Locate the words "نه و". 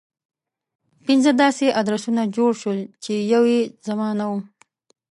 4.19-4.33